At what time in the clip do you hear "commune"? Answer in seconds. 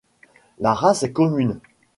1.13-1.59